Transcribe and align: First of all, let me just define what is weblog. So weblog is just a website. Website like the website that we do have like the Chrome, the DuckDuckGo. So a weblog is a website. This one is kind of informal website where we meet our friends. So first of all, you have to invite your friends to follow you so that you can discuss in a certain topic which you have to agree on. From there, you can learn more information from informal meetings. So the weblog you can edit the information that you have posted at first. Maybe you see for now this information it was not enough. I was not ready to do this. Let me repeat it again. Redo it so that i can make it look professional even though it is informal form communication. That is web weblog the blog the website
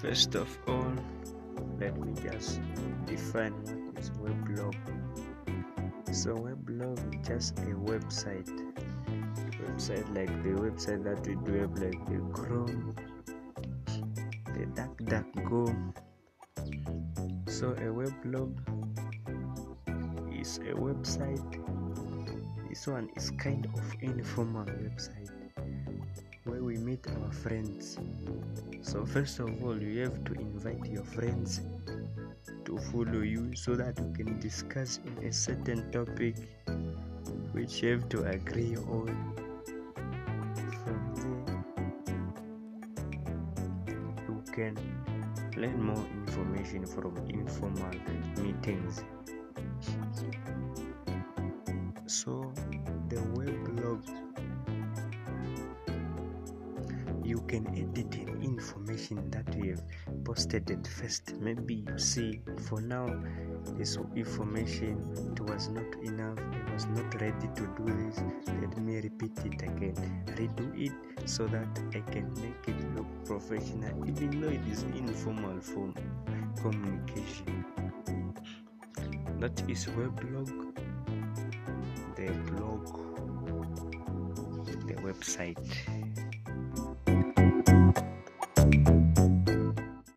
First 0.00 0.36
of 0.36 0.46
all, 0.68 0.92
let 1.80 1.98
me 1.98 2.14
just 2.22 2.60
define 3.04 3.52
what 3.52 3.98
is 3.98 4.10
weblog. 4.10 4.76
So 6.12 6.36
weblog 6.36 6.98
is 7.12 7.26
just 7.26 7.58
a 7.58 7.74
website. 7.82 8.46
Website 9.58 10.06
like 10.14 10.30
the 10.44 10.50
website 10.50 11.02
that 11.02 11.26
we 11.26 11.34
do 11.44 11.58
have 11.58 11.72
like 11.82 11.98
the 12.06 12.20
Chrome, 12.32 12.94
the 14.54 14.66
DuckDuckGo. 14.78 15.66
So 17.48 17.72
a 17.72 17.90
weblog 17.90 18.54
is 20.40 20.58
a 20.58 20.74
website. 20.78 21.58
This 22.68 22.86
one 22.86 23.10
is 23.16 23.32
kind 23.32 23.66
of 23.66 23.94
informal 24.00 24.64
website 24.64 25.28
where 26.48 26.62
we 26.62 26.78
meet 26.78 27.06
our 27.06 27.32
friends. 27.32 27.98
So 28.80 29.04
first 29.04 29.38
of 29.38 29.62
all, 29.62 29.76
you 29.76 30.00
have 30.02 30.24
to 30.24 30.32
invite 30.32 30.86
your 30.90 31.04
friends 31.04 31.60
to 32.64 32.78
follow 32.90 33.20
you 33.20 33.54
so 33.54 33.74
that 33.74 33.98
you 33.98 34.12
can 34.16 34.40
discuss 34.40 35.00
in 35.04 35.26
a 35.26 35.32
certain 35.32 35.90
topic 35.92 36.36
which 37.52 37.82
you 37.82 37.90
have 37.92 38.08
to 38.08 38.24
agree 38.24 38.76
on. 38.76 39.12
From 40.84 41.00
there, 43.84 44.04
you 44.28 44.42
can 44.52 44.74
learn 45.56 45.82
more 45.82 46.06
information 46.26 46.86
from 46.86 47.16
informal 47.28 47.92
meetings. 48.40 49.04
So 52.06 52.52
the 53.08 53.16
weblog 53.36 53.57
you 57.28 57.40
can 57.46 57.66
edit 57.76 58.10
the 58.10 58.26
information 58.42 59.30
that 59.30 59.54
you 59.54 59.72
have 59.72 60.24
posted 60.24 60.70
at 60.70 60.86
first. 60.86 61.34
Maybe 61.38 61.84
you 61.86 61.98
see 61.98 62.40
for 62.68 62.80
now 62.80 63.06
this 63.76 63.98
information 64.16 64.96
it 65.36 65.38
was 65.40 65.68
not 65.68 65.94
enough. 66.02 66.38
I 66.38 66.72
was 66.72 66.86
not 66.86 67.20
ready 67.20 67.48
to 67.54 67.66
do 67.76 67.84
this. 67.84 68.22
Let 68.62 68.78
me 68.78 68.96
repeat 69.00 69.36
it 69.44 69.60
again. 69.60 70.24
Redo 70.38 70.66
it 70.86 70.92
so 71.28 71.46
that 71.48 71.68
i 71.94 72.00
can 72.10 72.32
make 72.34 72.64
it 72.66 72.96
look 72.96 73.06
professional 73.26 74.08
even 74.08 74.40
though 74.40 74.48
it 74.48 74.66
is 74.72 74.84
informal 74.96 75.60
form 75.60 75.94
communication. 76.62 77.64
That 79.38 79.62
is 79.68 79.86
web 79.88 80.18
weblog 80.18 80.48
the 82.16 82.32
blog 82.50 82.86
the 84.86 84.94
website 84.94 85.58